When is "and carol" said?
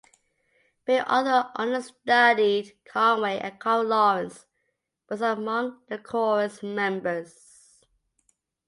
3.37-3.83